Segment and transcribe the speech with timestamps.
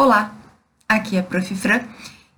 [0.00, 0.32] Olá,
[0.88, 1.52] aqui é a Prof.
[1.56, 1.80] Fran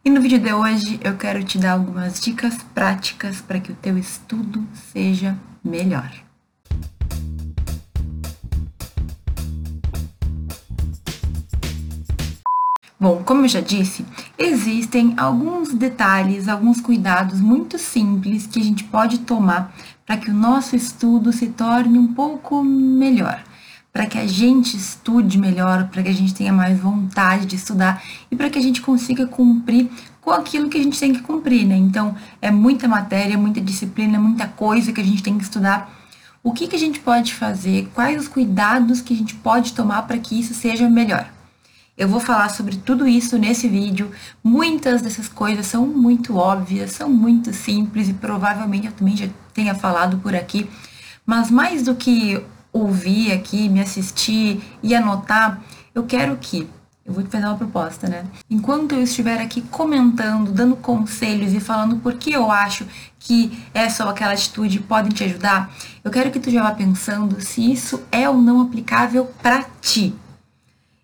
[0.02, 3.74] e no vídeo de hoje eu quero te dar algumas dicas práticas para que o
[3.74, 6.10] teu estudo seja melhor.
[12.98, 14.06] Bom, como eu já disse,
[14.38, 20.34] existem alguns detalhes, alguns cuidados muito simples que a gente pode tomar para que o
[20.34, 23.44] nosso estudo se torne um pouco melhor
[23.92, 28.02] para que a gente estude melhor, para que a gente tenha mais vontade de estudar
[28.30, 29.90] e para que a gente consiga cumprir
[30.20, 31.76] com aquilo que a gente tem que cumprir, né?
[31.76, 35.90] Então, é muita matéria, muita disciplina, muita coisa que a gente tem que estudar.
[36.42, 37.90] O que, que a gente pode fazer?
[37.94, 41.28] Quais os cuidados que a gente pode tomar para que isso seja melhor?
[41.98, 44.10] Eu vou falar sobre tudo isso nesse vídeo.
[44.42, 49.74] Muitas dessas coisas são muito óbvias, são muito simples e provavelmente eu também já tenha
[49.74, 50.70] falado por aqui.
[51.26, 55.60] Mas mais do que ouvir aqui, me assistir e anotar,
[55.94, 56.68] eu quero que
[57.04, 58.24] eu vou te fazer uma proposta, né?
[58.48, 62.86] Enquanto eu estiver aqui comentando, dando conselhos e falando por que eu acho
[63.18, 67.40] que essa ou aquela atitude podem te ajudar, eu quero que tu já vá pensando
[67.40, 70.14] se isso é ou não aplicável para ti.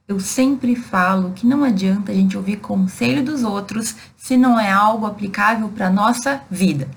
[0.06, 4.70] Eu sempre falo que não adianta a gente ouvir conselho dos outros se não é
[4.70, 6.89] algo aplicável para nossa vida.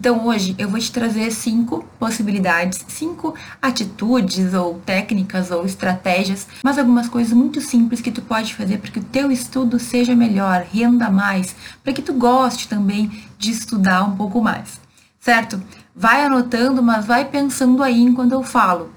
[0.00, 6.78] Então hoje eu vou te trazer cinco possibilidades, cinco atitudes ou técnicas ou estratégias, mas
[6.78, 10.62] algumas coisas muito simples que tu pode fazer para que o teu estudo seja melhor,
[10.72, 14.80] renda mais, para que tu goste também de estudar um pouco mais.
[15.20, 15.62] Certo?
[15.94, 18.90] Vai anotando, mas vai pensando aí enquanto eu falo.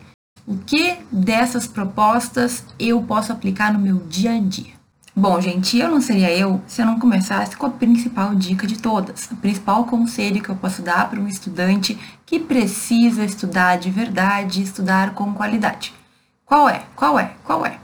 [0.47, 4.82] O que dessas propostas eu posso aplicar no meu dia a dia?
[5.15, 8.79] Bom, gente, eu não seria eu se eu não começasse com a principal dica de
[8.79, 13.91] todas, o principal conselho que eu posso dar para um estudante que precisa estudar de
[13.91, 15.93] verdade, estudar com qualidade.
[16.43, 16.81] Qual é?
[16.95, 17.31] Qual é?
[17.43, 17.77] Qual é?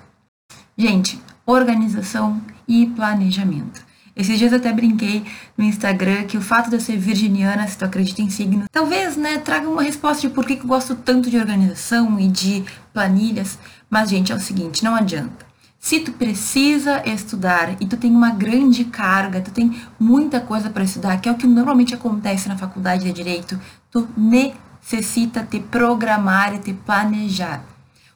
[0.76, 3.86] Gente, organização e planejamento.
[4.16, 5.24] Esses dias até brinquei
[5.56, 9.16] no Instagram que o fato de eu ser virginiana, se tu acredita em signos, talvez,
[9.16, 13.60] né, traga uma resposta de por que eu gosto tanto de organização e de planilhas.
[13.88, 15.49] Mas, gente, é o seguinte, não adianta.
[15.80, 20.84] Se tu precisa estudar e tu tem uma grande carga, tu tem muita coisa para
[20.84, 23.58] estudar, que é o que normalmente acontece na faculdade de direito,
[23.90, 27.64] tu necessita te programar e te planejar.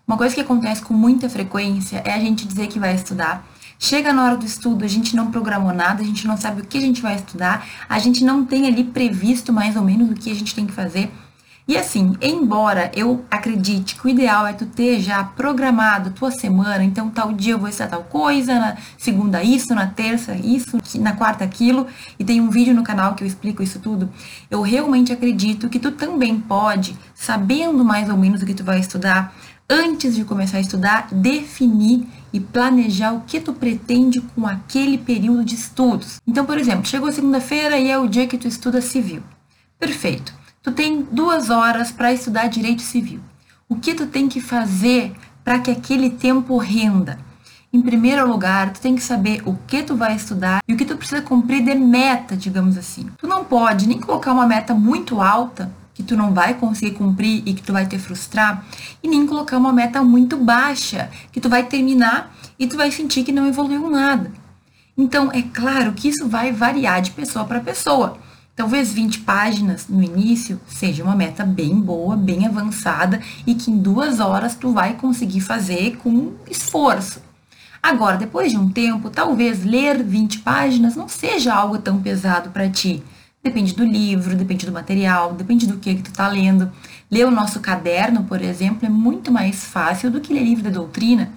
[0.06, 3.47] Uma coisa que acontece com muita frequência é a gente dizer que vai estudar.
[3.80, 6.66] Chega na hora do estudo, a gente não programou nada, a gente não sabe o
[6.66, 10.16] que a gente vai estudar, a gente não tem ali previsto mais ou menos o
[10.16, 11.09] que a gente tem que fazer.
[11.66, 16.84] E assim, embora eu acredite que o ideal é tu ter já programado tua semana,
[16.84, 21.13] então tal dia eu vou estudar tal coisa, na segunda isso, na terça isso, na
[21.13, 21.88] quarta aquilo,
[22.19, 24.09] e tem um vídeo no canal que eu explico isso tudo,
[24.51, 28.80] eu realmente acredito que tu também pode, sabendo mais ou menos o que tu vai
[28.80, 29.34] estudar,
[29.69, 35.45] antes de começar a estudar, definir e planejar o que tu pretende com aquele período
[35.45, 36.19] de estudos.
[36.28, 39.24] Então, por exemplo, chegou segunda-feira e é o dia que tu estuda civil.
[39.80, 43.19] Perfeito tu tem duas horas para estudar direito civil.
[43.68, 45.13] O que tu tem que fazer
[45.44, 47.19] para que aquele tempo renda?
[47.72, 50.85] Em primeiro lugar, tu tem que saber o que tu vai estudar e o que
[50.85, 53.09] tu precisa cumprir de meta, digamos assim.
[53.18, 57.44] Tu não pode nem colocar uma meta muito alta que tu não vai conseguir cumprir
[57.45, 58.66] e que tu vai te frustrar,
[59.01, 63.24] e nem colocar uma meta muito baixa que tu vai terminar e tu vai sentir
[63.24, 64.31] que não evoluiu nada.
[64.97, 68.18] Então, é claro que isso vai variar de pessoa para pessoa.
[68.56, 73.78] Talvez 20 páginas no início seja uma meta bem boa, bem avançada e que em
[73.80, 77.19] duas horas tu vai conseguir fazer com esforço.
[77.81, 82.69] Agora, depois de um tempo, talvez ler 20 páginas não seja algo tão pesado para
[82.69, 83.03] ti.
[83.44, 86.72] Depende do livro, depende do material, depende do que, que tu está lendo.
[87.09, 90.69] Ler o nosso caderno, por exemplo, é muito mais fácil do que ler livro de
[90.69, 91.31] doutrina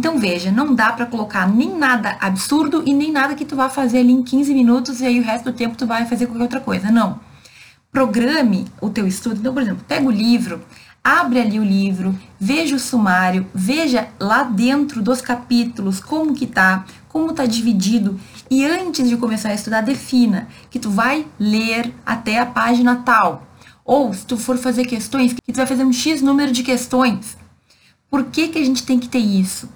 [0.00, 3.68] então veja, não dá para colocar nem nada absurdo e nem nada que tu vá
[3.68, 6.42] fazer ali em 15 minutos e aí o resto do tempo tu vai fazer qualquer
[6.42, 6.90] outra coisa.
[6.90, 7.20] Não.
[7.92, 9.40] Programe o teu estudo.
[9.40, 10.62] Então, por exemplo, pega o livro,
[11.04, 16.86] abre ali o livro, veja o sumário, veja lá dentro dos capítulos como que tá,
[17.06, 18.18] como tá dividido
[18.50, 23.46] e antes de começar a estudar defina que tu vai ler até a página tal.
[23.84, 27.36] Ou se tu for fazer questões, que tu vai fazer um X número de questões.
[28.10, 29.68] Por que que a gente tem que ter isso?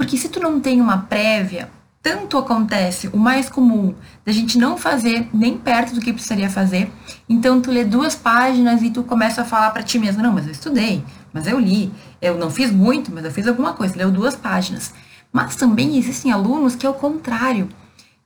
[0.00, 1.70] Porque se tu não tem uma prévia,
[2.02, 3.94] tanto acontece o mais comum
[4.24, 6.90] da gente não fazer nem perto do que precisaria fazer.
[7.28, 10.46] Então tu lê duas páginas e tu começa a falar para ti mesmo, não, mas
[10.46, 11.04] eu estudei,
[11.34, 11.92] mas eu li,
[12.22, 14.94] eu não fiz muito, mas eu fiz alguma coisa, leu duas páginas.
[15.30, 17.68] Mas também existem alunos que é o contrário,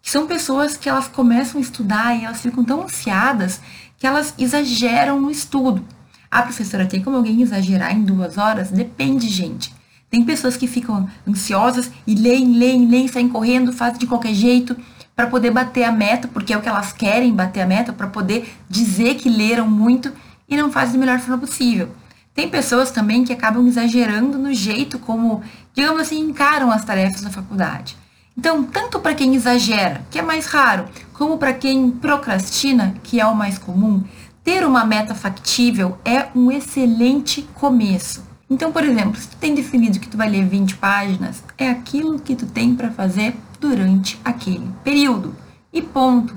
[0.01, 3.61] que são pessoas que elas começam a estudar e elas ficam tão ansiadas
[3.99, 5.85] que elas exageram no estudo.
[6.31, 8.71] A professora tem como alguém exagerar em duas horas?
[8.71, 9.75] Depende, gente.
[10.15, 14.77] Tem pessoas que ficam ansiosas e leem, leem, leem, saem correndo, fazem de qualquer jeito
[15.13, 18.07] para poder bater a meta, porque é o que elas querem bater a meta, para
[18.07, 20.13] poder dizer que leram muito
[20.49, 21.89] e não fazem da melhor forma possível.
[22.33, 25.43] Tem pessoas também que acabam exagerando no jeito como,
[25.75, 27.97] digamos assim, encaram as tarefas da faculdade.
[28.39, 33.27] Então, tanto para quem exagera, que é mais raro, como para quem procrastina, que é
[33.27, 34.05] o mais comum,
[34.45, 38.33] ter uma meta factível é um excelente começo.
[38.55, 42.21] Então, por exemplo, se tu tem definido que tu vai ler 20 páginas, é aquilo
[42.21, 45.35] que tu tem para fazer durante aquele período.
[45.73, 46.37] E ponto.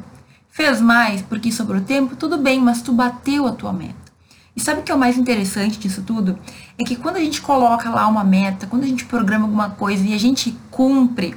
[0.50, 3.94] Fez mais porque sobrou tempo, tudo bem, mas tu bateu a tua meta.
[4.56, 6.40] E sabe o que é o mais interessante disso tudo?
[6.76, 10.04] É que quando a gente coloca lá uma meta, quando a gente programa alguma coisa
[10.04, 11.36] e a gente cumpre,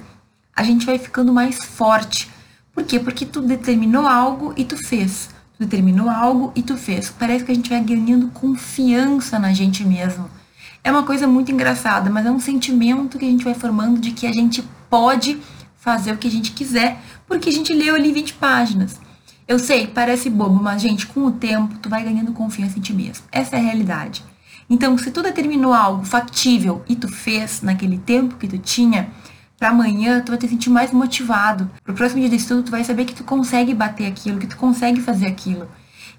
[0.57, 2.31] a gente vai ficando mais forte.
[2.73, 2.99] Por quê?
[2.99, 5.29] Porque tu determinou algo e tu fez.
[5.59, 7.11] Tu determinou algo e tu fez.
[7.11, 10.40] Parece que a gente vai ganhando confiança na gente mesmo.
[10.83, 14.13] É uma coisa muito engraçada, mas é um sentimento que a gente vai formando de
[14.13, 15.39] que a gente pode
[15.77, 19.01] fazer o que a gente quiser, porque a gente leu ali 20 páginas.
[19.47, 22.93] Eu sei, parece bobo, mas, gente, com o tempo, tu vai ganhando confiança em ti
[22.93, 23.25] mesmo.
[23.33, 24.25] Essa é a realidade.
[24.69, 29.11] Então, se tu determinou algo factível e tu fez naquele tempo que tu tinha,
[29.59, 31.71] para amanhã tu vai te sentir mais motivado.
[31.83, 34.57] Pro próximo dia de estudo, tu vai saber que tu consegue bater aquilo, que tu
[34.57, 35.69] consegue fazer aquilo.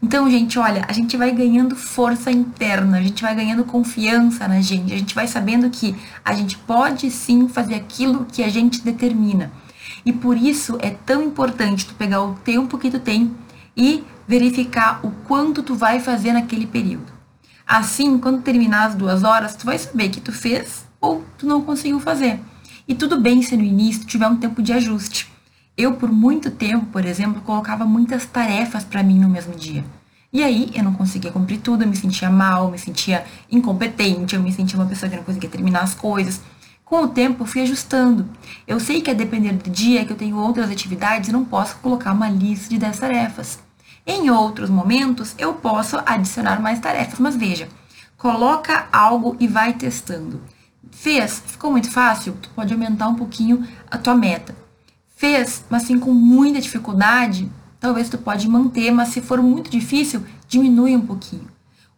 [0.04, 4.60] Então, gente, olha, a gente vai ganhando força interna, a gente vai ganhando confiança na
[4.60, 5.96] gente, a gente vai sabendo que
[6.26, 9.52] a gente pode sim fazer aquilo que a gente determina.
[10.04, 13.32] E por isso é tão importante tu pegar o tempo que tu tem
[13.78, 17.14] e verificar o quanto tu vai fazer naquele período.
[17.66, 21.62] Assim, quando terminar as duas horas, tu vai saber que tu fez ou tu não
[21.62, 22.40] conseguiu fazer.
[22.88, 25.31] E tudo bem se no início tiver um tempo de ajuste.
[25.78, 29.84] Eu, por muito tempo, por exemplo, colocava muitas tarefas para mim no mesmo dia.
[30.34, 34.42] E aí eu não conseguia cumprir tudo, eu me sentia mal, me sentia incompetente, eu
[34.42, 36.42] me sentia uma pessoa que não conseguia terminar as coisas.
[36.84, 38.30] Com o tempo eu fui ajustando.
[38.68, 41.78] Eu sei que a depender do dia que eu tenho outras atividades, eu não posso
[41.78, 43.60] colocar uma lista de 10 tarefas.
[44.06, 47.70] Em outros momentos eu posso adicionar mais tarefas, mas veja,
[48.18, 50.42] coloca algo e vai testando.
[50.92, 54.61] Fez, ficou muito fácil, tu pode aumentar um pouquinho a tua meta
[55.22, 57.48] fez, mas sim com muita dificuldade,
[57.80, 61.48] talvez tu pode manter, mas se for muito difícil, diminui um pouquinho.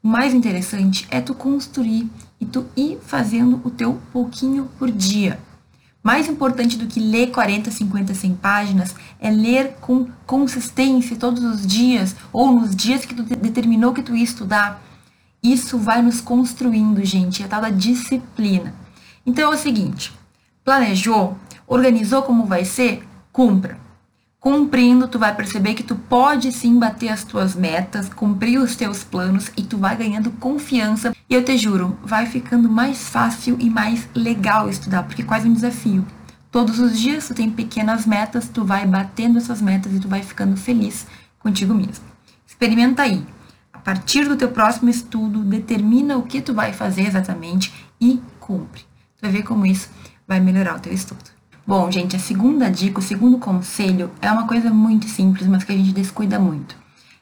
[0.04, 5.40] O mais interessante é tu construir e tu ir fazendo o teu pouquinho por dia.
[6.04, 11.66] Mais importante do que ler 40, 50, 100 páginas é ler com consistência todos os
[11.66, 14.84] dias ou nos dias que tu determinou que tu ia estudar.
[15.42, 18.76] Isso vai nos construindo, gente, é a tal da disciplina.
[19.26, 20.12] Então é o seguinte,
[20.66, 23.80] planejou, organizou como vai ser, cumpra.
[24.40, 29.04] Cumprindo, tu vai perceber que tu pode sim bater as tuas metas, cumprir os teus
[29.04, 31.16] planos e tu vai ganhando confiança.
[31.28, 35.48] E eu te juro, vai ficando mais fácil e mais legal estudar, porque é quase
[35.48, 36.06] um desafio.
[36.52, 40.22] Todos os dias tu tem pequenas metas, tu vai batendo essas metas e tu vai
[40.22, 41.08] ficando feliz
[41.40, 42.06] contigo mesmo.
[42.46, 43.26] Experimenta aí.
[43.72, 48.82] A partir do teu próximo estudo, determina o que tu vai fazer exatamente e cumpre.
[49.18, 49.90] Tu vai ver como isso
[50.28, 51.43] vai melhorar o teu estudo.
[51.66, 55.72] Bom, gente, a segunda dica, o segundo conselho é uma coisa muito simples, mas que
[55.72, 56.76] a gente descuida muito.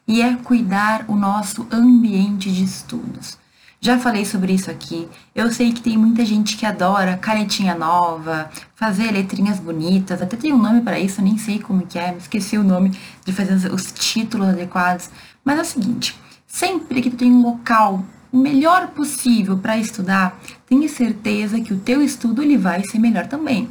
[0.06, 3.38] E é cuidar o nosso ambiente de estudos.
[3.80, 5.08] Já falei sobre isso aqui.
[5.32, 10.52] Eu sei que tem muita gente que adora canetinha nova, fazer letrinhas bonitas, até tem
[10.52, 13.92] um nome para isso, nem sei como que é, esqueci o nome de fazer os
[13.92, 15.08] títulos adequados.
[15.44, 16.18] Mas é o seguinte,
[16.48, 21.78] sempre que tu tem um local o melhor possível para estudar, tenha certeza que o
[21.78, 23.68] teu estudo ele vai ser melhor também.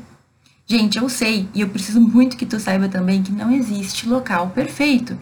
[0.71, 4.51] Gente, eu sei e eu preciso muito que tu saiba também que não existe local
[4.51, 5.17] perfeito.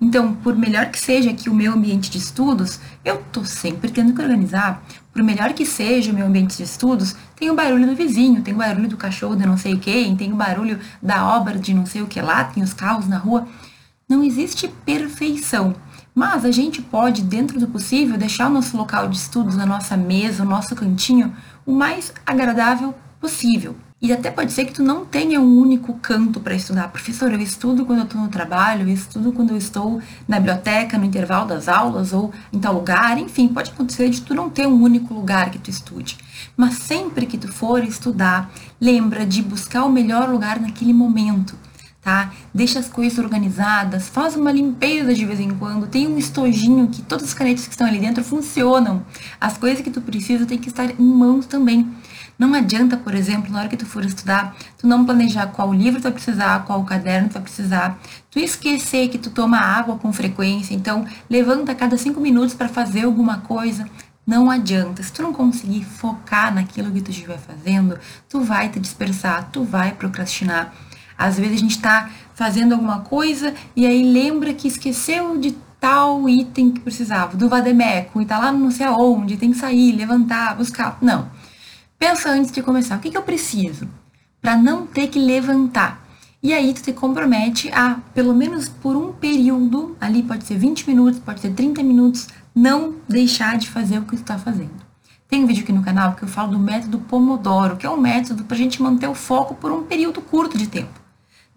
[0.00, 4.14] Então, por melhor que seja aqui o meu ambiente de estudos, eu tô sempre tendo
[4.14, 4.82] que organizar.
[5.12, 8.54] Por melhor que seja o meu ambiente de estudos, tem o barulho do vizinho, tem
[8.54, 11.84] o barulho do cachorro de não sei quem, tem o barulho da obra de não
[11.84, 13.46] sei o que lá, tem os carros na rua.
[14.08, 15.74] Não existe perfeição.
[16.14, 19.98] Mas a gente pode, dentro do possível, deixar o nosso local de estudos, a nossa
[19.98, 23.76] mesa, o nosso cantinho, o mais agradável possível.
[24.04, 26.88] E até pode ser que tu não tenha um único canto para estudar.
[26.88, 30.98] Professor, eu estudo quando eu estou no trabalho, eu estudo quando eu estou na biblioteca,
[30.98, 33.16] no intervalo das aulas ou em tal lugar.
[33.16, 36.18] Enfim, pode acontecer de tu não ter um único lugar que tu estude.
[36.54, 41.56] Mas sempre que tu for estudar, lembra de buscar o melhor lugar naquele momento.
[42.02, 42.30] Tá?
[42.54, 47.02] Deixa as coisas organizadas, faz uma limpeza de vez em quando, tem um estojinho que
[47.02, 49.04] todas as canetas que estão ali dentro funcionam.
[49.40, 51.92] As coisas que tu precisa tem que estar em mãos também.
[52.38, 56.00] Não adianta, por exemplo, na hora que tu for estudar, tu não planejar qual livro
[56.00, 57.98] tu vai precisar, qual caderno tu vai precisar,
[58.30, 62.68] tu esquecer que tu toma água com frequência, então levanta a cada cinco minutos para
[62.68, 63.84] fazer alguma coisa.
[64.24, 65.02] Não adianta.
[65.02, 69.64] Se tu não conseguir focar naquilo que tu estiver fazendo, tu vai te dispersar, tu
[69.64, 70.72] vai procrastinar.
[71.16, 76.26] Às vezes a gente está fazendo alguma coisa e aí lembra que esqueceu de tal
[76.28, 80.56] item que precisava, do vademeco, e tá lá não sei aonde, tem que sair, levantar,
[80.56, 80.96] buscar.
[81.02, 81.28] Não.
[81.98, 83.86] Pensa antes de começar, o que, que eu preciso?
[84.40, 86.02] Para não ter que levantar.
[86.42, 90.88] E aí tu te compromete a, pelo menos por um período, ali pode ser 20
[90.88, 94.84] minutos, pode ser 30 minutos, não deixar de fazer o que tu está fazendo.
[95.28, 97.96] Tem um vídeo aqui no canal que eu falo do método Pomodoro, que é um
[97.96, 101.03] método para a gente manter o foco por um período curto de tempo.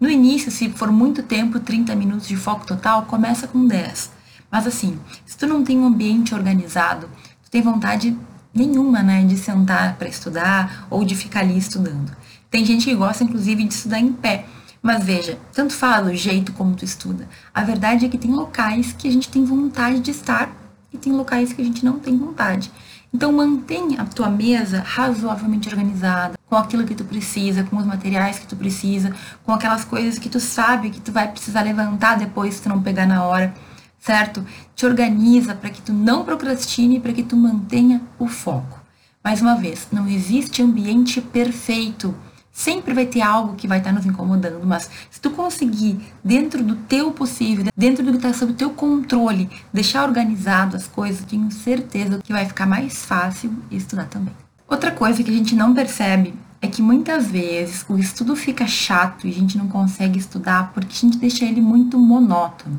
[0.00, 4.12] No início, se for muito tempo, 30 minutos de foco total, começa com 10.
[4.48, 7.10] Mas assim, se tu não tem um ambiente organizado,
[7.42, 8.16] tu tem vontade
[8.54, 12.16] nenhuma, né, de sentar para estudar ou de ficar ali estudando.
[12.48, 14.46] Tem gente que gosta, inclusive, de estudar em pé.
[14.80, 17.28] Mas veja, tanto fala o jeito como tu estuda.
[17.52, 20.56] A verdade é que tem locais que a gente tem vontade de estar
[20.92, 22.70] e tem locais que a gente não tem vontade.
[23.12, 28.38] Então mantenha a tua mesa razoavelmente organizada, com aquilo que tu precisa, com os materiais
[28.38, 29.14] que tu precisa,
[29.44, 32.82] com aquelas coisas que tu sabe que tu vai precisar levantar depois se tu não
[32.82, 33.54] pegar na hora,
[33.98, 34.44] certo?
[34.74, 38.80] Te organiza para que tu não procrastine, para que tu mantenha o foco.
[39.22, 42.14] Mais uma vez, não existe ambiente perfeito.
[42.50, 46.74] Sempre vai ter algo que vai estar nos incomodando, mas se tu conseguir, dentro do
[46.74, 51.50] teu possível, dentro do que está sob o teu controle, deixar organizado as coisas, tenho
[51.52, 54.34] certeza que vai ficar mais fácil estudar também.
[54.68, 59.26] Outra coisa que a gente não percebe é que muitas vezes o estudo fica chato
[59.26, 62.78] e a gente não consegue estudar porque a gente deixa ele muito monótono.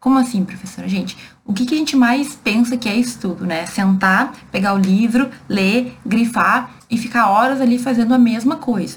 [0.00, 0.88] Como assim, professora?
[0.88, 3.66] Gente, o que, que a gente mais pensa que é estudo, né?
[3.66, 8.96] Sentar, pegar o livro, ler, grifar e ficar horas ali fazendo a mesma coisa.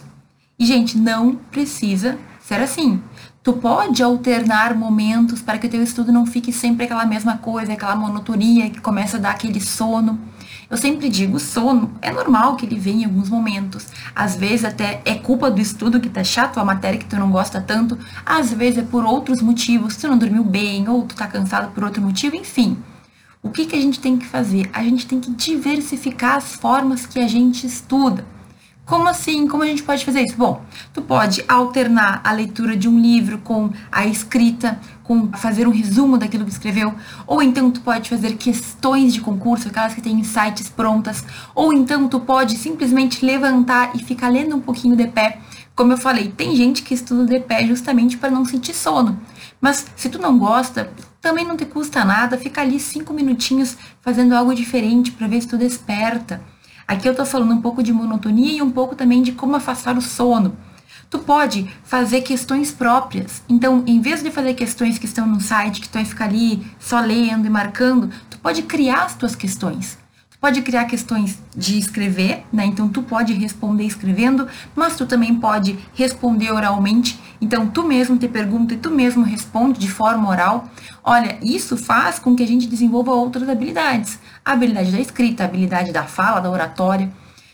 [0.57, 3.01] E, gente, não precisa ser assim.
[3.43, 7.73] Tu pode alternar momentos para que o teu estudo não fique sempre aquela mesma coisa,
[7.73, 10.19] aquela monotonia que começa a dar aquele sono.
[10.71, 13.87] Eu sempre digo, sono é normal que ele venha em alguns momentos.
[14.15, 17.29] Às vezes até é culpa do estudo que tá chato, a matéria que tu não
[17.29, 17.99] gosta tanto.
[18.25, 21.83] Às vezes é por outros motivos, tu não dormiu bem ou tu tá cansado por
[21.83, 22.77] outro motivo, enfim.
[23.43, 24.69] O que, que a gente tem que fazer?
[24.71, 28.25] A gente tem que diversificar as formas que a gente estuda.
[28.85, 29.47] Como assim?
[29.47, 30.35] Como a gente pode fazer isso?
[30.35, 30.61] Bom,
[30.93, 36.17] tu pode alternar a leitura de um livro com a escrita, com fazer um resumo
[36.17, 36.93] daquilo que escreveu,
[37.25, 41.23] ou então tu pode fazer questões de concurso, aquelas que têm insights prontas,
[41.55, 45.39] ou então tu pode simplesmente levantar e ficar lendo um pouquinho de pé.
[45.75, 49.17] Como eu falei, tem gente que estuda de pé justamente para não sentir sono.
[49.61, 54.33] Mas se tu não gosta, também não te custa nada ficar ali cinco minutinhos fazendo
[54.33, 56.41] algo diferente para ver se tu desperta.
[56.91, 59.97] Aqui eu estou falando um pouco de monotonia e um pouco também de como afastar
[59.97, 60.57] o sono.
[61.09, 63.41] Tu pode fazer questões próprias.
[63.47, 66.61] Então, em vez de fazer questões que estão no site, que tu vai ficar ali
[66.81, 70.00] só lendo e marcando, tu pode criar as tuas questões
[70.41, 72.65] pode criar questões de escrever, né?
[72.65, 77.19] Então tu pode responder escrevendo, mas tu também pode responder oralmente.
[77.39, 80.67] Então tu mesmo te pergunta e tu mesmo responde de forma oral.
[81.03, 84.17] Olha, isso faz com que a gente desenvolva outras habilidades.
[84.43, 87.11] A habilidade da escrita, a habilidade da fala, da oratória.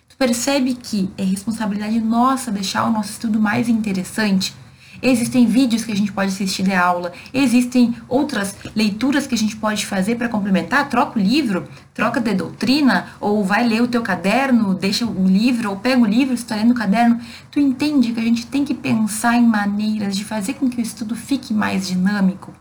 [0.07, 4.55] Tu percebe que é responsabilidade nossa deixar o nosso estudo mais interessante
[5.01, 9.55] Existem vídeos que a gente pode assistir de aula, existem outras leituras que a gente
[9.55, 10.89] pode fazer para complementar.
[10.89, 15.69] Troca o livro, troca de doutrina, ou vai ler o teu caderno, deixa o livro,
[15.69, 17.19] ou pega o livro, está lendo o caderno.
[17.51, 20.81] Tu entende que a gente tem que pensar em maneiras de fazer com que o
[20.81, 22.53] estudo fique mais dinâmico.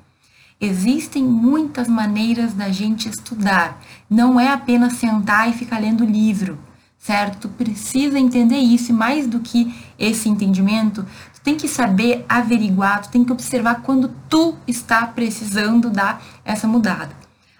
[0.60, 3.82] Existem muitas maneiras da gente estudar.
[4.08, 6.58] Não é apenas sentar e ficar lendo o livro
[7.06, 7.42] certo?
[7.42, 11.06] Tu precisa entender isso e mais do que esse entendimento,
[11.46, 17.10] tem que saber averiguar, tu tem que observar quando tu está precisando dar essa mudada.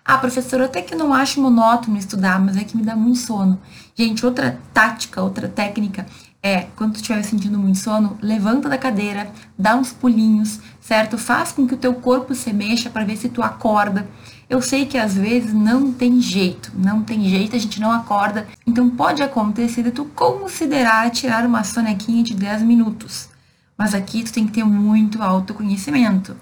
[0.05, 3.61] Ah, professora, até que não acho monótono estudar, mas é que me dá muito sono.
[3.95, 6.05] Gente, outra tática, outra técnica
[6.43, 11.17] é, quando tu estiver sentindo muito sono, levanta da cadeira, dá uns pulinhos, certo?
[11.17, 14.05] Faz com que o teu corpo se mexa para ver se tu acorda.
[14.51, 18.49] Eu sei que às vezes não tem jeito, não tem jeito, a gente não acorda.
[18.67, 23.36] Então pode acontecer de tu considerar tirar uma sonequinha de 10 minutos.
[23.77, 26.37] Mas aqui tu tem que ter muito autoconhecimento.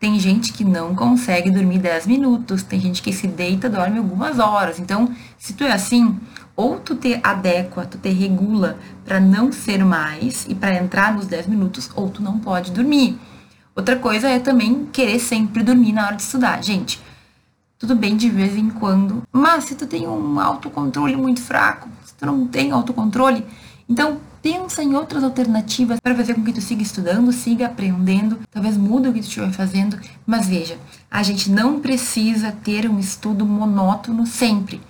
[0.00, 4.38] Tem gente que não consegue dormir 10 minutos, tem gente que se deita, dorme algumas
[4.38, 4.78] horas.
[4.78, 6.18] Então, se tu é assim,
[6.56, 11.26] ou tu te adequa, tu te regula para não ser mais e para entrar nos
[11.26, 13.18] 10 minutos, ou tu não pode dormir.
[13.76, 16.64] Outra coisa é também querer sempre dormir na hora de estudar.
[16.64, 16.98] Gente,
[17.78, 22.14] tudo bem de vez em quando, mas se tu tem um autocontrole muito fraco, se
[22.14, 23.46] tu não tem autocontrole,
[23.88, 28.76] então pensa em outras alternativas para fazer com que tu siga estudando, siga aprendendo, talvez
[28.76, 30.78] mude o que tu estiver fazendo, mas veja,
[31.10, 34.80] a gente não precisa ter um estudo monótono sempre.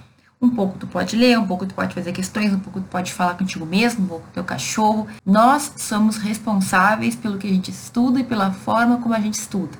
[0.42, 3.12] Um pouco tu pode ler, um pouco tu pode fazer questões, um pouco tu pode
[3.12, 5.06] falar contigo mesmo, um pouco com teu cachorro.
[5.24, 9.76] Nós somos responsáveis pelo que a gente estuda e pela forma como a gente estuda.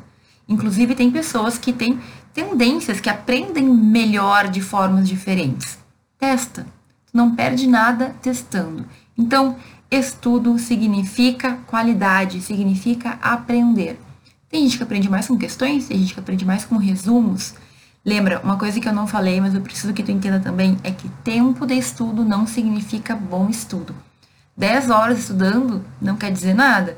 [0.47, 1.99] Inclusive, tem pessoas que têm
[2.35, 5.79] tendências, que aprendem melhor de formas diferentes.
[6.19, 6.67] Testa.
[7.07, 8.85] Tu não perde nada testando.
[9.21, 9.55] Então,
[9.91, 14.00] estudo significa qualidade, significa aprender.
[14.49, 17.55] Tem gente que aprende mais com questões, tem gente que aprende mais com resumos.
[18.03, 20.91] Lembra, uma coisa que eu não falei, mas eu preciso que tu entenda também, é
[20.91, 23.95] que tempo de estudo não significa bom estudo.
[24.57, 26.97] 10 horas estudando não quer dizer nada.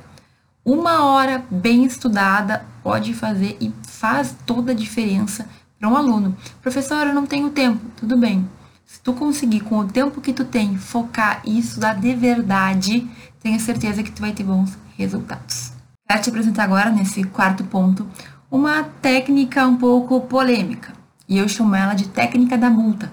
[0.65, 6.37] Uma hora bem estudada pode fazer e faz toda a diferença para um aluno.
[6.63, 7.85] Professor, eu não tenho tempo.
[7.97, 8.49] Tudo bem.
[8.93, 13.09] Se tu conseguir, com o tempo que tu tem, focar e estudar de verdade,
[13.43, 15.73] tenha certeza que tu vai ter bons resultados.
[16.07, 18.07] Quero te apresentar agora, nesse quarto ponto,
[18.51, 20.93] uma técnica um pouco polêmica.
[21.27, 23.11] E eu chamo ela de técnica da multa,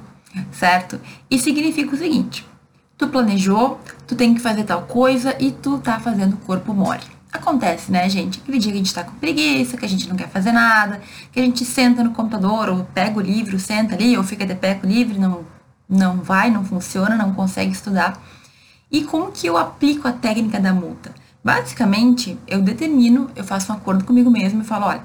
[0.51, 0.99] certo?
[1.31, 2.45] E significa o seguinte:
[2.97, 7.07] tu planejou, tu tem que fazer tal coisa e tu tá fazendo corpo mole.
[7.31, 8.39] Acontece, né, gente?
[8.39, 10.99] Aquele dia que a gente tá com preguiça, que a gente não quer fazer nada,
[11.31, 14.55] que a gente senta no computador, ou pega o livro, senta ali, ou fica de
[14.55, 15.45] pé com o livro, não,
[15.89, 18.21] não vai, não funciona, não consegue estudar.
[18.91, 21.13] E como que eu aplico a técnica da multa?
[21.43, 25.03] Basicamente, eu determino, eu faço um acordo comigo mesmo e falo, olha,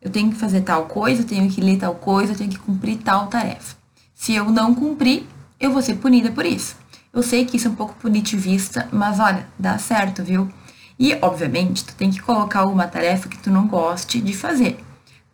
[0.00, 2.58] eu tenho que fazer tal coisa, eu tenho que ler tal coisa, eu tenho que
[2.58, 3.76] cumprir tal tarefa.
[4.14, 5.26] Se eu não cumprir,
[5.60, 6.76] eu vou ser punida por isso.
[7.12, 10.50] Eu sei que isso é um pouco punitivista, mas olha, dá certo, viu?
[10.98, 14.78] E, obviamente, tu tem que colocar uma tarefa que tu não goste de fazer.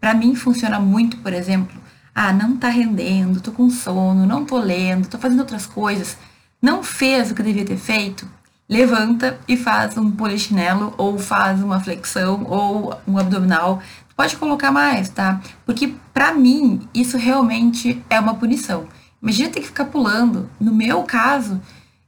[0.01, 1.77] Para mim, funciona muito, por exemplo,
[2.21, 6.19] ah, não tá rendendo, tô com sono, não tô lendo, tô fazendo outras coisas,
[6.61, 8.29] não fez o que devia ter feito,
[8.69, 13.81] levanta e faz um polichinelo, ou faz uma flexão, ou um abdominal.
[14.17, 15.41] Pode colocar mais, tá?
[15.65, 18.89] Porque para mim, isso realmente é uma punição.
[19.23, 20.51] Imagina ter que ficar pulando.
[20.61, 21.61] No meu caso,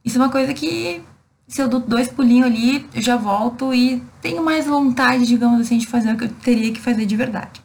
[0.03, 1.01] isso é uma coisa que
[1.47, 5.77] se eu dou dois pulinhos ali, eu já volto e tenho mais vontade, digamos assim,
[5.77, 7.60] de fazer o que eu teria que fazer de verdade.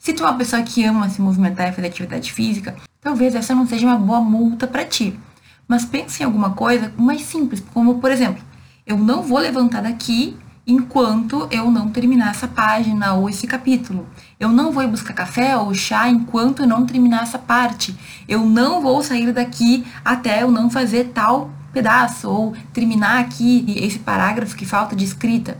[0.00, 3.54] Se tu é uma pessoa que ama se movimentar e fazer atividade física, talvez essa
[3.54, 5.20] não seja uma boa multa para ti.
[5.68, 8.42] Mas pense em alguma coisa mais simples, como por exemplo,
[8.86, 14.08] eu não vou levantar daqui enquanto eu não terminar essa página ou esse capítulo.
[14.38, 17.94] Eu não vou ir buscar café ou chá enquanto eu não terminar essa parte.
[18.26, 23.98] Eu não vou sair daqui até eu não fazer tal pedaço ou terminar aqui esse
[23.98, 25.58] parágrafo que falta de escrita.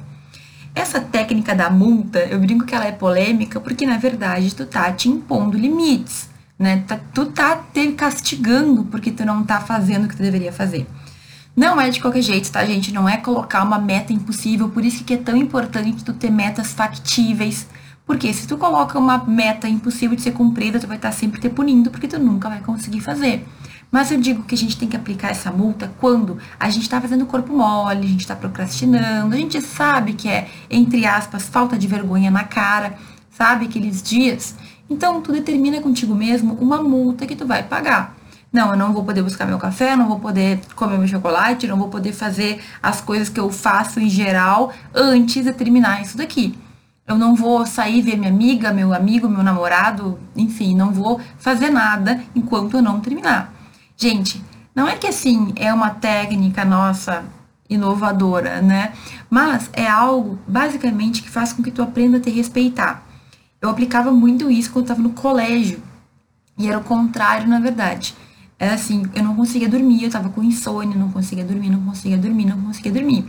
[0.75, 4.93] Essa técnica da multa, eu brinco que ela é polêmica porque na verdade tu tá
[4.93, 6.29] te impondo limites,
[6.59, 6.85] né?
[6.87, 10.87] Tá, tu tá te castigando porque tu não tá fazendo o que tu deveria fazer.
[11.57, 12.93] Não é de qualquer jeito, tá, gente?
[12.93, 16.73] Não é colocar uma meta impossível, por isso que é tão importante tu ter metas
[16.73, 17.67] factíveis.
[18.07, 21.41] Porque se tu coloca uma meta impossível de ser cumprida, tu vai estar tá sempre
[21.41, 23.47] te punindo porque tu nunca vai conseguir fazer.
[23.91, 27.01] Mas eu digo que a gente tem que aplicar essa multa quando a gente está
[27.01, 31.77] fazendo corpo mole, a gente está procrastinando, a gente sabe que é, entre aspas, falta
[31.77, 32.95] de vergonha na cara,
[33.31, 34.55] sabe aqueles dias.
[34.89, 38.15] Então, tu determina contigo mesmo uma multa que tu vai pagar.
[38.53, 41.77] Não, eu não vou poder buscar meu café, não vou poder comer meu chocolate, não
[41.77, 46.57] vou poder fazer as coisas que eu faço em geral antes de terminar isso daqui.
[47.07, 51.71] Eu não vou sair ver minha amiga, meu amigo, meu namorado, enfim, não vou fazer
[51.71, 53.60] nada enquanto eu não terminar.
[54.03, 54.43] Gente,
[54.75, 57.23] não é que assim é uma técnica nossa
[57.69, 58.95] inovadora, né?
[59.29, 63.07] Mas é algo basicamente que faz com que tu aprenda a te respeitar.
[63.61, 65.83] Eu aplicava muito isso quando eu estava no colégio.
[66.57, 68.17] E era o contrário, na verdade.
[68.59, 72.17] Era assim, eu não conseguia dormir, eu tava com insônia, não conseguia dormir, não conseguia
[72.17, 73.27] dormir, não conseguia dormir.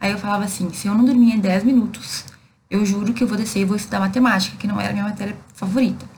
[0.00, 2.24] Aí eu falava assim, se eu não dormir em 10 minutos,
[2.70, 5.04] eu juro que eu vou descer e vou estudar matemática, que não era a minha
[5.04, 6.15] matéria favorita.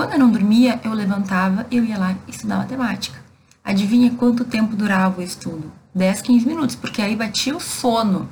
[0.00, 3.22] Quando eu não dormia, eu levantava e eu ia lá estudar matemática.
[3.62, 5.70] Adivinha quanto tempo durava o estudo?
[5.94, 8.26] 10, 15 minutos, porque aí batia o sono.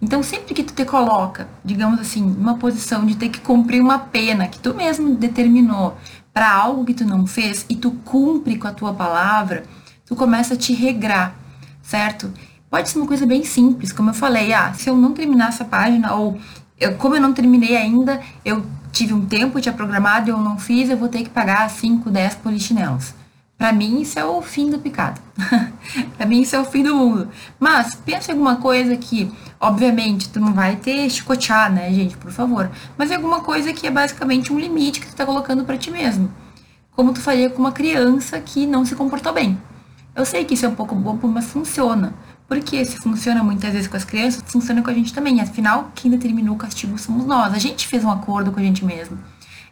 [0.00, 3.98] Então, sempre que tu te coloca, digamos assim, numa posição de ter que cumprir uma
[3.98, 5.96] pena que tu mesmo determinou
[6.32, 9.64] para algo que tu não fez e tu cumpre com a tua palavra,
[10.06, 11.34] tu começa a te regrar,
[11.82, 12.32] certo?
[12.70, 15.64] Pode ser uma coisa bem simples, como eu falei, ah, se eu não terminar essa
[15.64, 16.38] página ou
[16.78, 20.58] eu, como eu não terminei ainda, eu tive um tempo, tinha programado e eu não
[20.58, 23.14] fiz, eu vou ter que pagar 5, 10 polichinelos.
[23.58, 25.20] Para mim, isso é o fim do picado.
[26.16, 27.28] para mim, isso é o fim do mundo.
[27.58, 32.30] Mas, pensa em alguma coisa que, obviamente, tu não vai ter chicotear, né, gente, por
[32.30, 32.70] favor.
[32.98, 35.90] Mas é alguma coisa que é basicamente um limite que tu tá colocando para ti
[35.90, 36.30] mesmo.
[36.92, 39.58] Como tu faria com uma criança que não se comportou bem.
[40.14, 42.14] Eu sei que isso é um pouco bobo, mas funciona.
[42.48, 45.40] Porque se funciona muitas vezes com as crianças, funciona com a gente também.
[45.40, 47.52] Afinal, quem determinou o castigo somos nós.
[47.52, 49.18] A gente fez um acordo com a gente mesmo.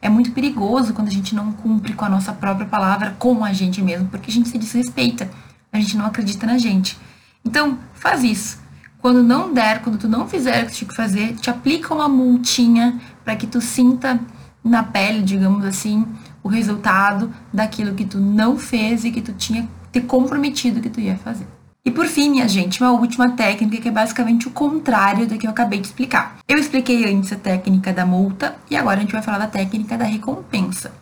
[0.03, 3.53] é muito perigoso quando a gente não cumpre com a nossa própria palavra com a
[3.55, 5.31] gente mesmo, porque a gente se desrespeita,
[5.73, 6.99] a gente não acredita na gente.
[7.45, 8.59] Então, faz isso.
[8.99, 11.95] Quando não der, quando tu não fizer o que tu tinha que fazer, te aplica
[11.95, 14.21] uma multinha para que tu sinta
[14.63, 16.07] na pele, digamos assim,
[16.43, 21.01] o resultado daquilo que tu não fez e que tu tinha te comprometido que tu
[21.01, 21.47] ia fazer.
[21.87, 25.47] E por fim, minha gente, uma última técnica que é basicamente o contrário da que
[25.47, 26.39] eu acabei de explicar.
[26.49, 29.99] Eu expliquei antes a técnica da multa e agora a gente vai falar da técnica
[29.99, 30.93] da recompensa.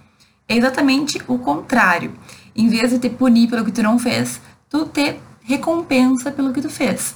[0.48, 2.12] É exatamente o contrário.
[2.56, 6.60] Em vez de te punir pelo que tu não fez, tu te recompensa pelo que
[6.60, 7.14] tu fez.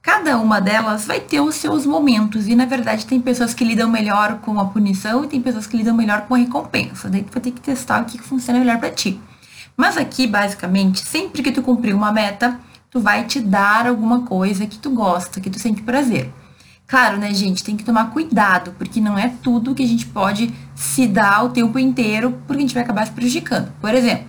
[0.00, 3.90] Cada uma delas vai ter os seus momentos e na verdade tem pessoas que lidam
[3.90, 7.10] melhor com a punição e tem pessoas que lidam melhor com a recompensa.
[7.10, 9.20] Daí tu vai ter que testar o que funciona melhor para ti.
[9.76, 12.58] Mas aqui, basicamente, sempre que tu cumprir uma meta,
[12.90, 16.32] tu vai te dar alguma coisa que tu gosta, que tu sente prazer.
[16.86, 20.54] Claro, né, gente, tem que tomar cuidado, porque não é tudo que a gente pode
[20.74, 23.72] se dar o tempo inteiro, porque a gente vai acabar se prejudicando.
[23.80, 24.26] Por exemplo,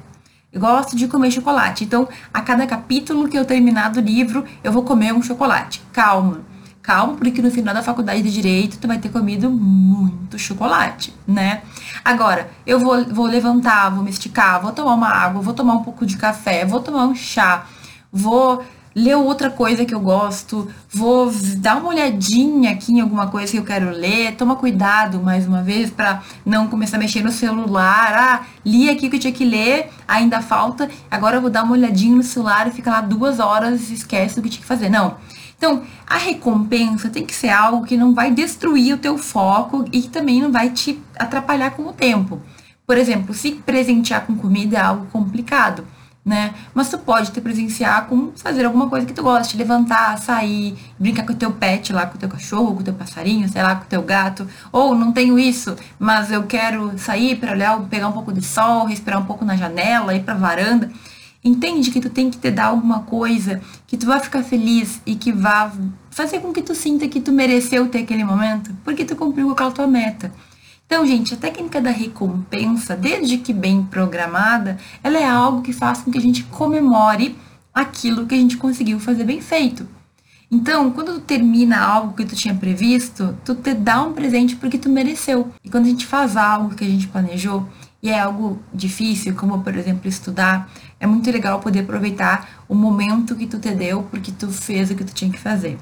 [0.52, 4.72] eu gosto de comer chocolate, então a cada capítulo que eu terminar do livro, eu
[4.72, 5.84] vou comer um chocolate.
[5.94, 6.42] Calma,
[6.82, 11.62] calma, porque no final da faculdade de direito tu vai ter comido muito chocolate, né?
[12.04, 15.84] Agora, eu vou, vou levantar, vou me esticar, vou tomar uma água, vou tomar um
[15.84, 17.68] pouco de café, vou tomar um chá,
[18.12, 18.64] vou
[18.98, 23.60] ler outra coisa que eu gosto, vou dar uma olhadinha aqui em alguma coisa que
[23.60, 28.12] eu quero ler, toma cuidado mais uma vez para não começar a mexer no celular.
[28.16, 31.64] Ah, li aqui o que eu tinha que ler, ainda falta, agora eu vou dar
[31.64, 34.68] uma olhadinha no celular e fica lá duas horas e esquece do que tinha que
[34.68, 34.90] fazer.
[34.90, 35.18] Não.
[35.56, 40.02] Então, a recompensa tem que ser algo que não vai destruir o teu foco e
[40.02, 42.42] que também não vai te atrapalhar com o tempo.
[42.86, 45.86] Por exemplo, se presentear com comida é algo complicado
[46.28, 46.54] né?
[46.74, 51.26] Mas tu pode te presenciar com fazer alguma coisa que tu gosta, levantar, sair, brincar
[51.26, 53.78] com o teu pet lá, com o teu cachorro, com o teu passarinho, sei lá,
[53.78, 54.46] com o teu gato.
[54.70, 58.86] Ou não tenho isso, mas eu quero sair para olhar, pegar um pouco de sol,
[58.86, 60.92] respirar um pouco na janela, ir pra varanda.
[61.42, 65.16] Entende que tu tem que te dar alguma coisa que tu vai ficar feliz e
[65.16, 65.72] que vá
[66.12, 69.72] fazer com que tu sinta que tu mereceu ter aquele momento, porque tu cumpriu aquela
[69.72, 70.30] tua meta.
[70.88, 76.00] Então, gente, a técnica da recompensa, desde que bem programada, ela é algo que faz
[76.00, 77.38] com que a gente comemore
[77.74, 79.86] aquilo que a gente conseguiu fazer bem feito.
[80.50, 84.78] Então, quando tu termina algo que tu tinha previsto, tu te dá um presente porque
[84.78, 85.52] tu mereceu.
[85.62, 87.68] E quando a gente faz algo que a gente planejou
[88.02, 90.72] e é algo difícil, como por exemplo estudar,
[91.02, 94.96] é muito legal poder aproveitar o momento que tu te deu porque tu fez o
[94.96, 95.78] que tu tinha que fazer.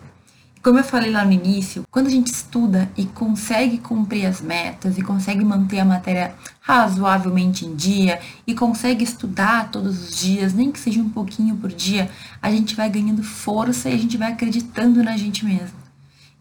[0.65, 4.97] Como eu falei lá no início, quando a gente estuda e consegue cumprir as metas
[4.97, 10.71] e consegue manter a matéria razoavelmente em dia e consegue estudar todos os dias, nem
[10.71, 12.10] que seja um pouquinho por dia,
[12.41, 15.78] a gente vai ganhando força e a gente vai acreditando na gente mesmo.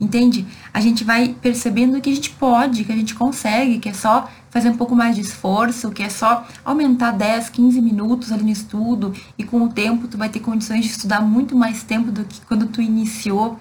[0.01, 0.47] Entende?
[0.73, 4.27] A gente vai percebendo que a gente pode, que a gente consegue, que é só
[4.49, 8.51] fazer um pouco mais de esforço, que é só aumentar 10, 15 minutos ali no
[8.51, 12.25] estudo e com o tempo tu vai ter condições de estudar muito mais tempo do
[12.25, 13.61] que quando tu iniciou.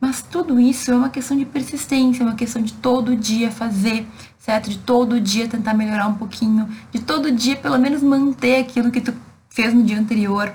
[0.00, 4.06] Mas tudo isso é uma questão de persistência, é uma questão de todo dia fazer,
[4.38, 4.70] certo?
[4.70, 9.00] De todo dia tentar melhorar um pouquinho, de todo dia pelo menos manter aquilo que
[9.00, 9.12] tu
[9.50, 10.52] fez no dia anterior.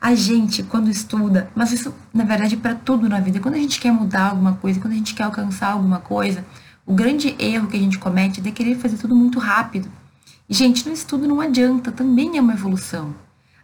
[0.00, 3.58] A gente, quando estuda, mas isso na verdade é para tudo na vida, quando a
[3.58, 6.44] gente quer mudar alguma coisa, quando a gente quer alcançar alguma coisa,
[6.86, 9.90] o grande erro que a gente comete é de querer fazer tudo muito rápido.
[10.48, 13.14] E, gente, no estudo não adianta, também é uma evolução.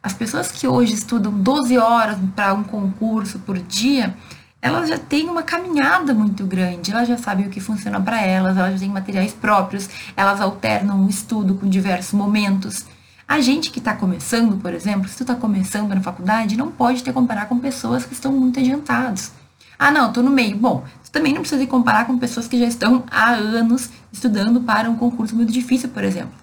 [0.03, 4.17] As pessoas que hoje estudam 12 horas para um concurso por dia,
[4.63, 8.57] elas já têm uma caminhada muito grande, elas já sabem o que funciona para elas,
[8.57, 12.85] elas já têm materiais próprios, elas alternam o estudo com diversos momentos.
[13.27, 17.03] A gente que está começando, por exemplo, se tu está começando na faculdade, não pode
[17.03, 19.33] te comparar com pessoas que estão muito adiantadas.
[19.79, 20.57] Ah, não, estou no meio.
[20.57, 24.61] Bom, tu também não precisa te comparar com pessoas que já estão há anos estudando
[24.61, 26.35] para um concurso muito difícil, por exemplo.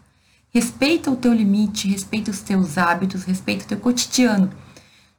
[0.50, 4.50] Respeita o teu limite, respeita os teus hábitos, respeita o teu cotidiano.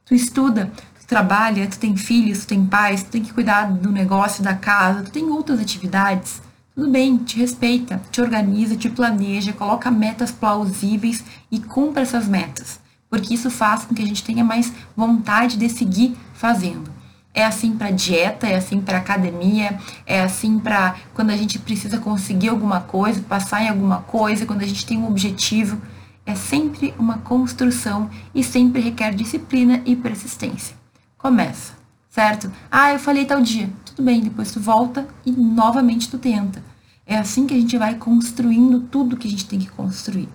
[0.03, 0.69] Tu estuda,
[1.09, 5.01] trabalha, tu tem filhos, tu tem pais, tu tem que cuidar do negócio, da casa,
[5.01, 6.39] tu tem outras atividades,
[6.75, 12.79] tudo bem, te respeita, te organiza, te planeja, coloca metas plausíveis e cumpra essas metas,
[13.09, 16.91] porque isso faz com que a gente tenha mais vontade de seguir fazendo.
[17.33, 21.97] É assim para dieta, é assim para academia, é assim para quando a gente precisa
[21.97, 25.81] conseguir alguma coisa, passar em alguma coisa, quando a gente tem um objetivo.
[26.25, 30.78] É sempre uma construção e sempre requer disciplina e persistência
[31.19, 31.73] começa,
[32.09, 32.51] certo?
[32.71, 33.69] Ah, eu falei tal dia.
[33.85, 36.63] Tudo bem, depois tu volta e novamente tu tenta.
[37.05, 40.29] É assim que a gente vai construindo tudo que a gente tem que construir,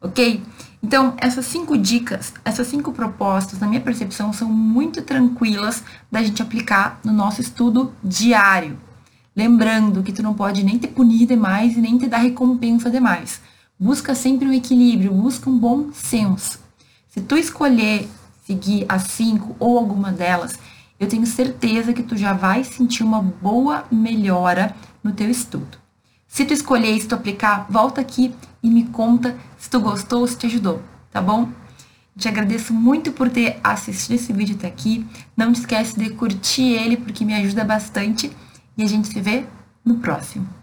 [0.00, 0.42] ok?
[0.82, 6.42] Então, essas cinco dicas, essas cinco propostas, na minha percepção, são muito tranquilas da gente
[6.42, 8.78] aplicar no nosso estudo diário.
[9.34, 13.40] Lembrando que tu não pode nem te punir demais e nem te dar recompensa demais.
[13.78, 16.58] Busca sempre um equilíbrio, busca um bom senso.
[17.08, 18.08] Se tu escolher
[18.46, 20.58] seguir as cinco ou alguma delas,
[20.98, 25.78] eu tenho certeza que tu já vai sentir uma boa melhora no teu estudo.
[26.26, 30.26] Se tu escolher se tu aplicar, volta aqui e me conta se tu gostou ou
[30.26, 30.80] se te ajudou,
[31.10, 31.48] tá bom?
[32.16, 35.06] Te agradeço muito por ter assistido esse vídeo até aqui.
[35.36, 38.30] Não te esquece de curtir ele porque me ajuda bastante
[38.76, 39.44] e a gente se vê
[39.84, 40.55] no próximo.